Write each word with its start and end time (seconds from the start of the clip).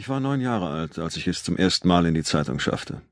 Ich 0.00 0.08
war 0.08 0.18
neun 0.18 0.40
Jahre 0.40 0.70
alt, 0.70 0.98
als 0.98 1.18
ich 1.18 1.28
es 1.28 1.44
zum 1.44 1.58
ersten 1.58 1.86
Mal 1.86 2.06
in 2.06 2.14
die 2.14 2.22
Zeitung 2.22 2.58
schaffte. 2.58 3.02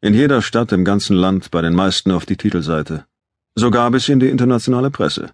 In 0.00 0.12
jeder 0.12 0.42
Stadt 0.42 0.72
im 0.72 0.84
ganzen 0.84 1.14
Land, 1.14 1.52
bei 1.52 1.62
den 1.62 1.72
meisten 1.72 2.10
auf 2.10 2.26
die 2.26 2.36
Titelseite. 2.36 3.06
Sogar 3.54 3.88
bis 3.92 4.08
in 4.08 4.18
die 4.18 4.28
internationale 4.28 4.90
Presse. 4.90 5.30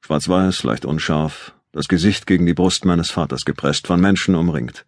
Schwarz-weiß, 0.00 0.62
leicht 0.62 0.86
unscharf, 0.86 1.54
das 1.72 1.86
Gesicht 1.86 2.26
gegen 2.26 2.46
die 2.46 2.54
Brust 2.54 2.86
meines 2.86 3.10
Vaters 3.10 3.44
gepresst, 3.44 3.86
von 3.86 4.00
Menschen 4.00 4.34
umringt. 4.34 4.86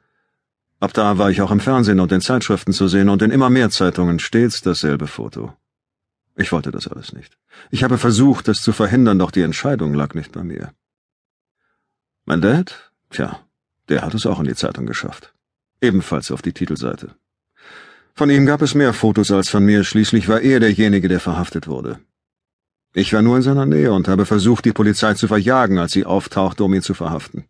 Ab 0.80 0.94
da 0.94 1.18
war 1.18 1.30
ich 1.30 1.42
auch 1.42 1.50
im 1.50 1.60
Fernsehen 1.60 2.00
und 2.00 2.10
in 2.10 2.22
Zeitschriften 2.22 2.72
zu 2.72 2.88
sehen 2.88 3.10
und 3.10 3.20
in 3.20 3.30
immer 3.30 3.50
mehr 3.50 3.68
Zeitungen 3.68 4.20
stets 4.20 4.62
dasselbe 4.62 5.06
Foto. 5.06 5.52
Ich 6.36 6.52
wollte 6.52 6.70
das 6.70 6.88
alles 6.88 7.12
nicht. 7.12 7.36
Ich 7.70 7.84
habe 7.84 7.98
versucht, 7.98 8.48
das 8.48 8.62
zu 8.62 8.72
verhindern, 8.72 9.18
doch 9.18 9.30
die 9.30 9.42
Entscheidung 9.42 9.92
lag 9.92 10.14
nicht 10.14 10.32
bei 10.32 10.42
mir. 10.42 10.72
Mein 12.24 12.40
Dad? 12.40 12.90
Tja, 13.10 13.40
der 13.90 14.00
hat 14.00 14.14
es 14.14 14.24
auch 14.24 14.40
in 14.40 14.46
die 14.46 14.54
Zeitung 14.54 14.86
geschafft 14.86 15.33
ebenfalls 15.84 16.30
auf 16.30 16.42
die 16.42 16.52
Titelseite. 16.52 17.14
Von 18.14 18.30
ihm 18.30 18.46
gab 18.46 18.62
es 18.62 18.74
mehr 18.74 18.92
Fotos 18.92 19.30
als 19.30 19.48
von 19.48 19.64
mir, 19.64 19.84
schließlich 19.84 20.28
war 20.28 20.40
er 20.40 20.60
derjenige, 20.60 21.08
der 21.08 21.20
verhaftet 21.20 21.66
wurde. 21.66 21.98
Ich 22.92 23.12
war 23.12 23.22
nur 23.22 23.36
in 23.36 23.42
seiner 23.42 23.66
Nähe 23.66 23.92
und 23.92 24.06
habe 24.06 24.24
versucht, 24.24 24.64
die 24.64 24.72
Polizei 24.72 25.14
zu 25.14 25.26
verjagen, 25.26 25.78
als 25.78 25.92
sie 25.92 26.04
auftauchte, 26.04 26.62
um 26.62 26.72
ihn 26.74 26.82
zu 26.82 26.94
verhaften. 26.94 27.44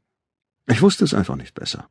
Ich 0.66 0.80
wusste 0.80 1.05
es 1.05 1.12
einfach 1.12 1.37
nicht 1.37 1.55
besser. 1.55 1.89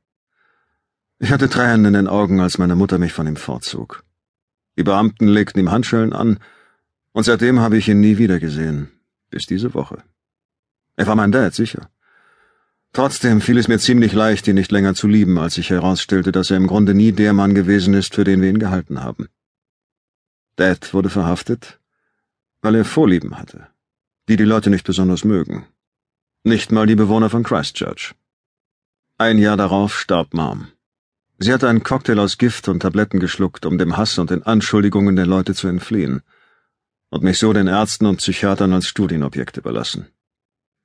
Ich 1.19 1.31
hatte 1.31 1.49
Tränen 1.49 1.85
in 1.85 1.93
den 1.93 2.07
Augen, 2.07 2.41
als 2.41 2.57
meine 2.57 2.75
Mutter 2.75 2.97
mich 2.97 3.13
von 3.13 3.27
ihm 3.27 3.35
fortzog. 3.35 4.03
Die 4.75 4.83
Beamten 4.83 5.27
legten 5.27 5.59
ihm 5.59 5.69
Handschellen 5.69 6.13
an, 6.13 6.39
und 7.11 7.25
seitdem 7.25 7.59
habe 7.59 7.77
ich 7.77 7.87
ihn 7.87 7.99
nie 7.99 8.17
wieder 8.17 8.39
gesehen, 8.39 8.91
bis 9.29 9.45
diese 9.45 9.75
Woche. 9.75 10.01
Er 10.95 11.05
war 11.05 11.15
mein 11.15 11.31
Dad, 11.31 11.53
sicher. 11.53 11.89
Trotzdem 12.93 13.41
fiel 13.41 13.57
es 13.57 13.67
mir 13.67 13.79
ziemlich 13.79 14.13
leicht, 14.13 14.47
ihn 14.47 14.53
nicht 14.53 14.71
länger 14.71 14.93
zu 14.93 15.07
lieben, 15.07 15.39
als 15.39 15.55
sich 15.55 15.71
herausstellte, 15.71 16.31
dass 16.31 16.51
er 16.51 16.57
im 16.57 16.67
Grunde 16.67 16.93
nie 16.93 17.11
der 17.11 17.33
Mann 17.33 17.55
gewesen 17.55 17.95
ist, 17.95 18.13
für 18.13 18.23
den 18.23 18.39
wir 18.41 18.49
ihn 18.49 18.59
gehalten 18.59 19.03
haben. 19.03 19.29
Dad 20.57 20.93
wurde 20.93 21.09
verhaftet, 21.09 21.79
weil 22.61 22.75
er 22.75 22.85
Vorlieben 22.85 23.39
hatte, 23.39 23.67
die 24.29 24.35
die 24.35 24.43
Leute 24.43 24.69
nicht 24.69 24.85
besonders 24.85 25.23
mögen. 25.23 25.65
Nicht 26.43 26.71
mal 26.71 26.85
die 26.85 26.95
Bewohner 26.95 27.31
von 27.31 27.41
Christchurch. 27.41 28.13
Ein 29.17 29.39
Jahr 29.39 29.57
darauf 29.57 29.99
starb 29.99 30.35
Mom. 30.35 30.67
Sie 31.39 31.51
hatte 31.51 31.67
einen 31.67 31.83
Cocktail 31.83 32.19
aus 32.19 32.37
Gift 32.37 32.67
und 32.67 32.81
Tabletten 32.81 33.19
geschluckt, 33.19 33.65
um 33.65 33.79
dem 33.79 33.97
Hass 33.97 34.19
und 34.19 34.29
den 34.29 34.43
Anschuldigungen 34.43 35.15
der 35.15 35.25
Leute 35.25 35.55
zu 35.55 35.67
entfliehen, 35.67 36.21
und 37.09 37.23
mich 37.23 37.39
so 37.39 37.53
den 37.53 37.67
Ärzten 37.67 38.05
und 38.05 38.17
Psychiatern 38.17 38.71
als 38.71 38.87
Studienobjekt 38.87 39.57
überlassen. 39.57 40.07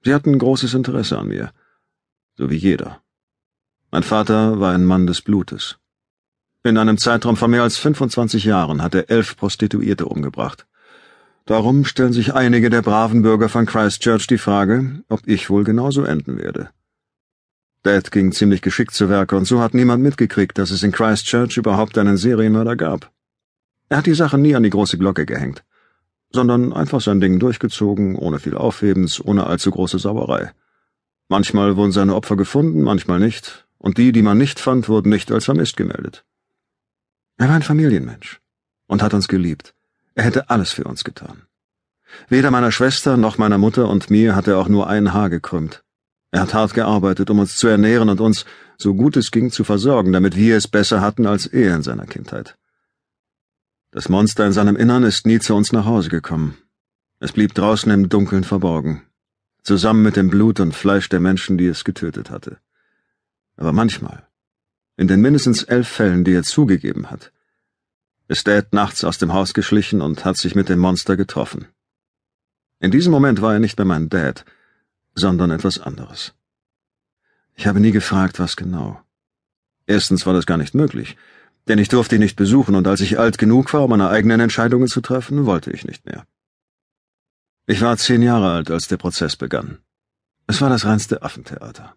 Sie 0.04 0.14
hatten 0.14 0.38
großes 0.38 0.72
Interesse 0.72 1.18
an 1.18 1.28
mir, 1.28 1.52
so 2.38 2.48
wie 2.50 2.56
jeder. 2.56 3.02
Mein 3.90 4.04
Vater 4.04 4.60
war 4.60 4.72
ein 4.72 4.84
Mann 4.84 5.08
des 5.08 5.22
Blutes. 5.22 5.78
In 6.62 6.78
einem 6.78 6.96
Zeitraum 6.96 7.36
von 7.36 7.50
mehr 7.50 7.62
als 7.64 7.76
25 7.78 8.44
Jahren 8.44 8.80
hat 8.80 8.94
er 8.94 9.10
elf 9.10 9.36
Prostituierte 9.36 10.06
umgebracht. 10.06 10.66
Darum 11.46 11.84
stellen 11.84 12.12
sich 12.12 12.34
einige 12.34 12.70
der 12.70 12.82
braven 12.82 13.22
Bürger 13.22 13.48
von 13.48 13.66
Christchurch 13.66 14.26
die 14.28 14.38
Frage, 14.38 15.02
ob 15.08 15.26
ich 15.26 15.50
wohl 15.50 15.64
genauso 15.64 16.04
enden 16.04 16.38
werde. 16.38 16.70
Dad 17.82 18.12
ging 18.12 18.30
ziemlich 18.32 18.62
geschickt 18.62 18.94
zu 18.94 19.08
Werke 19.08 19.36
und 19.36 19.46
so 19.46 19.60
hat 19.60 19.74
niemand 19.74 20.02
mitgekriegt, 20.02 20.58
dass 20.58 20.70
es 20.70 20.82
in 20.82 20.92
Christchurch 20.92 21.56
überhaupt 21.56 21.98
einen 21.98 22.16
Serienmörder 22.16 22.76
gab. 22.76 23.10
Er 23.88 23.98
hat 23.98 24.06
die 24.06 24.14
Sache 24.14 24.38
nie 24.38 24.54
an 24.54 24.62
die 24.62 24.70
große 24.70 24.98
Glocke 24.98 25.26
gehängt, 25.26 25.64
sondern 26.30 26.72
einfach 26.72 27.00
sein 27.00 27.20
Ding 27.20 27.40
durchgezogen, 27.40 28.14
ohne 28.14 28.38
viel 28.38 28.56
Aufhebens, 28.56 29.24
ohne 29.24 29.46
allzu 29.46 29.70
große 29.70 29.98
Sauerei. 29.98 30.52
Manchmal 31.28 31.76
wurden 31.76 31.92
seine 31.92 32.14
Opfer 32.14 32.36
gefunden, 32.36 32.82
manchmal 32.82 33.20
nicht, 33.20 33.66
und 33.76 33.98
die, 33.98 34.12
die 34.12 34.22
man 34.22 34.38
nicht 34.38 34.58
fand, 34.58 34.88
wurden 34.88 35.10
nicht 35.10 35.30
als 35.30 35.44
vermisst 35.44 35.76
gemeldet. 35.76 36.24
Er 37.36 37.48
war 37.48 37.54
ein 37.54 37.62
Familienmensch 37.62 38.40
und 38.86 39.02
hat 39.02 39.14
uns 39.14 39.28
geliebt. 39.28 39.74
Er 40.14 40.24
hätte 40.24 40.50
alles 40.50 40.72
für 40.72 40.84
uns 40.84 41.04
getan. 41.04 41.42
Weder 42.28 42.50
meiner 42.50 42.72
Schwester 42.72 43.16
noch 43.16 43.38
meiner 43.38 43.58
Mutter 43.58 43.88
und 43.88 44.10
mir 44.10 44.34
hat 44.34 44.48
er 44.48 44.58
auch 44.58 44.68
nur 44.68 44.88
ein 44.88 45.12
Haar 45.12 45.30
gekrümmt. 45.30 45.84
Er 46.30 46.42
hat 46.42 46.54
hart 46.54 46.74
gearbeitet, 46.74 47.30
um 47.30 47.38
uns 47.38 47.56
zu 47.56 47.68
ernähren 47.68 48.08
und 48.08 48.20
uns, 48.20 48.44
so 48.76 48.94
gut 48.94 49.16
es 49.16 49.30
ging, 49.30 49.50
zu 49.50 49.64
versorgen, 49.64 50.12
damit 50.12 50.36
wir 50.36 50.56
es 50.56 50.68
besser 50.68 51.00
hatten 51.00 51.26
als 51.26 51.46
er 51.46 51.74
in 51.74 51.82
seiner 51.82 52.06
Kindheit. 52.06 52.58
Das 53.90 54.08
Monster 54.08 54.46
in 54.46 54.52
seinem 54.52 54.76
Innern 54.76 55.04
ist 55.04 55.26
nie 55.26 55.38
zu 55.38 55.54
uns 55.54 55.72
nach 55.72 55.86
Hause 55.86 56.10
gekommen. 56.10 56.58
Es 57.20 57.32
blieb 57.32 57.54
draußen 57.54 57.90
im 57.90 58.08
Dunkeln 58.08 58.44
verborgen, 58.44 59.02
zusammen 59.68 60.02
mit 60.02 60.16
dem 60.16 60.30
Blut 60.30 60.60
und 60.60 60.74
Fleisch 60.74 61.10
der 61.10 61.20
Menschen, 61.20 61.58
die 61.58 61.66
es 61.66 61.84
getötet 61.84 62.30
hatte. 62.30 62.56
Aber 63.56 63.72
manchmal, 63.72 64.26
in 64.96 65.08
den 65.08 65.20
mindestens 65.20 65.62
elf 65.62 65.86
Fällen, 65.86 66.24
die 66.24 66.32
er 66.32 66.42
zugegeben 66.42 67.10
hat, 67.10 67.32
ist 68.28 68.48
Dad 68.48 68.72
nachts 68.72 69.04
aus 69.04 69.18
dem 69.18 69.34
Haus 69.34 69.52
geschlichen 69.52 70.00
und 70.00 70.24
hat 70.24 70.38
sich 70.38 70.54
mit 70.54 70.70
dem 70.70 70.78
Monster 70.78 71.18
getroffen. 71.18 71.66
In 72.80 72.90
diesem 72.90 73.12
Moment 73.12 73.42
war 73.42 73.52
er 73.52 73.60
nicht 73.60 73.76
mehr 73.76 73.84
mein 73.84 74.08
Dad, 74.08 74.46
sondern 75.14 75.50
etwas 75.50 75.78
anderes. 75.78 76.32
Ich 77.54 77.66
habe 77.66 77.80
nie 77.80 77.92
gefragt, 77.92 78.38
was 78.38 78.56
genau. 78.56 78.98
Erstens 79.86 80.24
war 80.24 80.32
das 80.32 80.46
gar 80.46 80.56
nicht 80.56 80.74
möglich, 80.74 81.18
denn 81.66 81.78
ich 81.78 81.90
durfte 81.90 82.14
ihn 82.14 82.22
nicht 82.22 82.36
besuchen, 82.36 82.74
und 82.74 82.86
als 82.86 83.02
ich 83.02 83.18
alt 83.18 83.36
genug 83.36 83.74
war, 83.74 83.82
um 83.82 83.90
meine 83.90 84.08
eigenen 84.08 84.40
Entscheidungen 84.40 84.88
zu 84.88 85.02
treffen, 85.02 85.44
wollte 85.44 85.70
ich 85.72 85.84
nicht 85.84 86.06
mehr. 86.06 86.26
Ich 87.70 87.82
war 87.82 87.98
zehn 87.98 88.22
Jahre 88.22 88.50
alt, 88.50 88.70
als 88.70 88.88
der 88.88 88.96
Prozess 88.96 89.36
begann. 89.36 89.76
Es 90.46 90.62
war 90.62 90.70
das 90.70 90.86
reinste 90.86 91.20
Affentheater. 91.20 91.94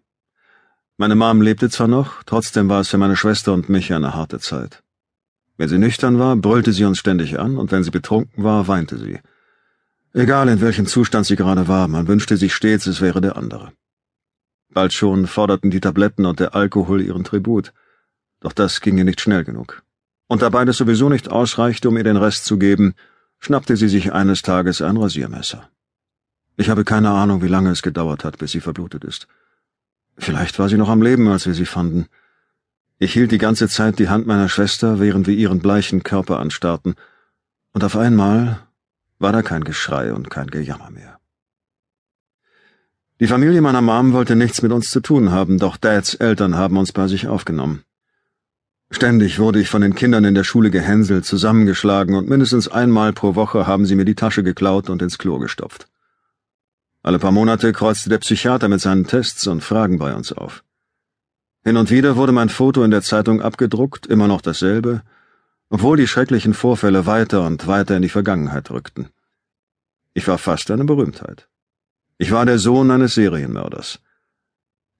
Meine 0.98 1.14
Mom 1.14 1.40
lebte 1.40 1.70
zwar 1.70 1.88
noch, 1.88 2.22
trotzdem 2.24 2.68
war 2.68 2.80
es 2.80 2.88
für 2.90 2.98
meine 2.98 3.16
Schwester 3.16 3.54
und 3.54 3.70
mich 3.70 3.90
eine 3.94 4.14
harte 4.14 4.38
Zeit. 4.38 4.82
Wenn 5.56 5.70
sie 5.70 5.78
nüchtern 5.78 6.18
war, 6.18 6.36
brüllte 6.36 6.74
sie 6.74 6.84
uns 6.84 6.98
ständig 6.98 7.38
an, 7.38 7.56
und 7.56 7.72
wenn 7.72 7.84
sie 7.84 7.90
betrunken 7.90 8.44
war, 8.44 8.68
weinte 8.68 8.98
sie. 8.98 9.20
Egal 10.12 10.50
in 10.50 10.60
welchem 10.60 10.84
Zustand 10.84 11.24
sie 11.24 11.36
gerade 11.36 11.68
war, 11.68 11.88
man 11.88 12.06
wünschte 12.06 12.36
sich 12.36 12.54
stets, 12.54 12.86
es 12.86 13.00
wäre 13.00 13.22
der 13.22 13.38
andere. 13.38 13.72
Bald 14.74 14.92
schon 14.92 15.26
forderten 15.26 15.70
die 15.70 15.80
Tabletten 15.80 16.26
und 16.26 16.38
der 16.38 16.54
Alkohol 16.54 17.00
ihren 17.00 17.24
Tribut, 17.24 17.72
doch 18.40 18.52
das 18.52 18.82
ging 18.82 18.98
ihr 18.98 19.04
nicht 19.04 19.22
schnell 19.22 19.42
genug. 19.42 19.82
Und 20.26 20.42
da 20.42 20.50
beides 20.50 20.76
sowieso 20.76 21.08
nicht 21.08 21.30
ausreichte, 21.30 21.88
um 21.88 21.96
ihr 21.96 22.04
den 22.04 22.18
Rest 22.18 22.44
zu 22.44 22.58
geben, 22.58 22.94
schnappte 23.42 23.76
sie 23.76 23.88
sich 23.88 24.12
eines 24.12 24.42
Tages 24.42 24.80
ein 24.80 24.96
Rasiermesser. 24.96 25.68
Ich 26.56 26.70
habe 26.70 26.84
keine 26.84 27.10
Ahnung, 27.10 27.42
wie 27.42 27.48
lange 27.48 27.70
es 27.70 27.82
gedauert 27.82 28.24
hat, 28.24 28.38
bis 28.38 28.52
sie 28.52 28.60
verblutet 28.60 29.02
ist. 29.02 29.26
Vielleicht 30.16 30.60
war 30.60 30.68
sie 30.68 30.76
noch 30.76 30.88
am 30.88 31.02
Leben, 31.02 31.26
als 31.26 31.44
wir 31.46 31.54
sie 31.54 31.66
fanden. 31.66 32.06
Ich 32.98 33.14
hielt 33.14 33.32
die 33.32 33.38
ganze 33.38 33.68
Zeit 33.68 33.98
die 33.98 34.08
Hand 34.08 34.28
meiner 34.28 34.48
Schwester, 34.48 35.00
während 35.00 35.26
wir 35.26 35.34
ihren 35.34 35.58
bleichen 35.58 36.04
Körper 36.04 36.38
anstarrten, 36.38 36.94
und 37.72 37.82
auf 37.82 37.96
einmal 37.96 38.60
war 39.18 39.32
da 39.32 39.42
kein 39.42 39.64
Geschrei 39.64 40.12
und 40.12 40.30
kein 40.30 40.48
Gejammer 40.48 40.90
mehr. 40.90 41.18
Die 43.18 43.26
Familie 43.26 43.60
meiner 43.60 43.82
Mom 43.82 44.12
wollte 44.12 44.36
nichts 44.36 44.62
mit 44.62 44.70
uns 44.70 44.90
zu 44.90 45.00
tun 45.00 45.32
haben, 45.32 45.58
doch 45.58 45.76
Dads 45.76 46.14
Eltern 46.14 46.54
haben 46.54 46.76
uns 46.76 46.92
bei 46.92 47.08
sich 47.08 47.26
aufgenommen. 47.26 47.82
Ständig 48.94 49.38
wurde 49.38 49.58
ich 49.58 49.68
von 49.68 49.80
den 49.80 49.94
Kindern 49.94 50.24
in 50.24 50.34
der 50.34 50.44
Schule 50.44 50.70
gehänselt, 50.70 51.24
zusammengeschlagen 51.24 52.14
und 52.14 52.28
mindestens 52.28 52.68
einmal 52.68 53.12
pro 53.14 53.34
Woche 53.34 53.66
haben 53.66 53.86
sie 53.86 53.96
mir 53.96 54.04
die 54.04 54.14
Tasche 54.14 54.42
geklaut 54.42 54.90
und 54.90 55.00
ins 55.00 55.18
Klo 55.18 55.38
gestopft. 55.38 55.88
Alle 57.02 57.18
paar 57.18 57.32
Monate 57.32 57.72
kreuzte 57.72 58.10
der 58.10 58.18
Psychiater 58.18 58.68
mit 58.68 58.80
seinen 58.80 59.06
Tests 59.06 59.46
und 59.46 59.64
Fragen 59.64 59.98
bei 59.98 60.14
uns 60.14 60.32
auf. 60.32 60.62
Hin 61.64 61.78
und 61.78 61.90
wieder 61.90 62.16
wurde 62.16 62.32
mein 62.32 62.50
Foto 62.50 62.84
in 62.84 62.90
der 62.90 63.02
Zeitung 63.02 63.40
abgedruckt, 63.40 64.06
immer 64.06 64.28
noch 64.28 64.42
dasselbe, 64.42 65.02
obwohl 65.70 65.96
die 65.96 66.06
schrecklichen 66.06 66.52
Vorfälle 66.52 67.06
weiter 67.06 67.46
und 67.46 67.66
weiter 67.66 67.96
in 67.96 68.02
die 68.02 68.10
Vergangenheit 68.10 68.70
rückten. 68.70 69.08
Ich 70.12 70.28
war 70.28 70.38
fast 70.38 70.70
eine 70.70 70.84
Berühmtheit. 70.84 71.48
Ich 72.18 72.30
war 72.30 72.44
der 72.44 72.58
Sohn 72.58 72.90
eines 72.90 73.14
Serienmörders 73.14 74.00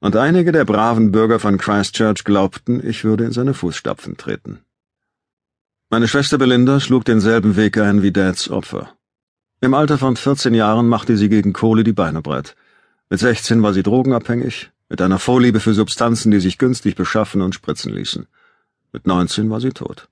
und 0.02 0.16
einige 0.16 0.50
der 0.50 0.64
braven 0.64 1.12
Bürger 1.12 1.38
von 1.38 1.58
Christchurch 1.58 2.24
glaubten, 2.24 2.84
ich 2.84 3.04
würde 3.04 3.24
in 3.24 3.30
seine 3.30 3.54
Fußstapfen 3.54 4.16
treten. 4.16 4.58
Meine 5.90 6.08
Schwester 6.08 6.38
Belinda 6.38 6.80
schlug 6.80 7.04
denselben 7.04 7.54
Weg 7.54 7.78
ein 7.78 8.02
wie 8.02 8.10
Dads 8.10 8.50
Opfer. 8.50 8.92
Im 9.60 9.74
Alter 9.74 9.98
von 9.98 10.16
14 10.16 10.54
Jahren 10.54 10.88
machte 10.88 11.16
sie 11.16 11.28
gegen 11.28 11.52
Kohle 11.52 11.84
die 11.84 11.92
Beine 11.92 12.20
breit. 12.20 12.56
Mit 13.10 13.20
16 13.20 13.62
war 13.62 13.72
sie 13.72 13.84
drogenabhängig, 13.84 14.72
mit 14.88 15.00
einer 15.00 15.20
Vorliebe 15.20 15.60
für 15.60 15.72
Substanzen, 15.72 16.32
die 16.32 16.40
sich 16.40 16.58
günstig 16.58 16.96
beschaffen 16.96 17.40
und 17.40 17.54
spritzen 17.54 17.92
ließen. 17.92 18.26
Mit 18.92 19.06
19 19.06 19.50
war 19.50 19.60
sie 19.60 19.70
tot. 19.70 20.08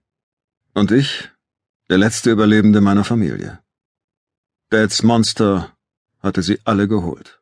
Und 0.73 0.93
ich, 0.93 1.31
der 1.89 1.99
letzte 1.99 2.31
Überlebende 2.31 2.81
meiner 2.81 3.03
Familie. 3.03 3.59
Dads 4.69 5.03
Monster 5.03 5.73
hatte 6.23 6.43
sie 6.43 6.61
alle 6.63 6.87
geholt. 6.87 7.40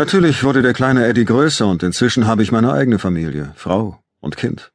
Natürlich 0.00 0.44
wurde 0.44 0.62
der 0.62 0.72
kleine 0.72 1.04
Eddie 1.04 1.26
größer 1.26 1.66
und 1.66 1.82
inzwischen 1.82 2.26
habe 2.26 2.42
ich 2.42 2.50
meine 2.50 2.72
eigene 2.72 2.98
Familie, 2.98 3.52
Frau 3.54 4.02
und 4.20 4.38
Kind. 4.38 4.72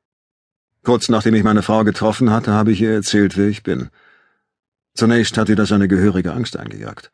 Kurz 0.83 1.09
nachdem 1.09 1.33
ich 1.33 1.43
meine 1.43 1.63
Frau 1.63 1.83
getroffen 1.83 2.29
hatte, 2.29 2.51
habe 2.51 2.71
ich 2.71 2.79
ihr 2.79 2.93
erzählt, 2.93 3.35
wer 3.35 3.47
ich 3.47 3.63
bin. 3.63 3.89
Zunächst 4.93 5.35
hat 5.39 5.49
ihr 5.49 5.55
das 5.55 5.71
eine 5.71 5.87
gehörige 5.87 6.31
Angst 6.33 6.57
eingejagt. 6.57 7.09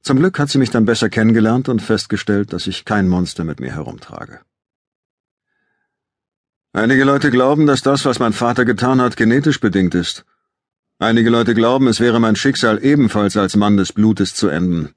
Zum 0.00 0.16
Glück 0.18 0.38
hat 0.38 0.48
sie 0.48 0.56
mich 0.56 0.70
dann 0.70 0.86
besser 0.86 1.10
kennengelernt 1.10 1.68
und 1.68 1.82
festgestellt, 1.82 2.54
dass 2.54 2.66
ich 2.66 2.86
kein 2.86 3.06
Monster 3.06 3.44
mit 3.44 3.60
mir 3.60 3.74
herumtrage. 3.74 4.40
Einige 6.72 7.04
Leute 7.04 7.30
glauben, 7.30 7.66
dass 7.66 7.82
das, 7.82 8.06
was 8.06 8.18
mein 8.18 8.32
Vater 8.32 8.64
getan 8.64 8.98
hat, 9.02 9.18
genetisch 9.18 9.60
bedingt 9.60 9.94
ist. 9.94 10.24
Einige 10.98 11.28
Leute 11.28 11.54
glauben, 11.54 11.86
es 11.86 12.00
wäre 12.00 12.18
mein 12.18 12.36
Schicksal 12.36 12.82
ebenfalls 12.82 13.36
als 13.36 13.56
Mann 13.56 13.76
des 13.76 13.92
Blutes 13.92 14.34
zu 14.34 14.48
enden, 14.48 14.94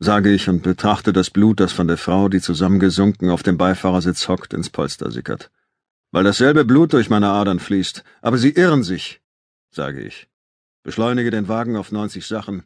sage 0.00 0.32
ich 0.32 0.48
und 0.48 0.62
betrachte 0.62 1.12
das 1.12 1.30
Blut, 1.30 1.60
das 1.60 1.72
von 1.72 1.88
der 1.88 1.96
Frau, 1.96 2.28
die 2.28 2.40
zusammengesunken 2.40 3.30
auf 3.30 3.42
dem 3.42 3.58
Beifahrersitz 3.58 4.28
hockt, 4.28 4.54
ins 4.54 4.70
Polster 4.70 5.10
sickert. 5.10 5.50
Weil 6.10 6.24
dasselbe 6.24 6.64
Blut 6.64 6.92
durch 6.92 7.10
meine 7.10 7.28
Adern 7.28 7.60
fließt, 7.60 8.04
aber 8.22 8.38
sie 8.38 8.50
irren 8.50 8.82
sich, 8.82 9.20
sage 9.70 10.00
ich, 10.00 10.28
beschleunige 10.82 11.30
den 11.30 11.48
Wagen 11.48 11.76
auf 11.76 11.92
90 11.92 12.26
Sachen 12.26 12.64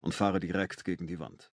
und 0.00 0.14
fahre 0.14 0.40
direkt 0.40 0.84
gegen 0.84 1.06
die 1.06 1.18
Wand. 1.18 1.51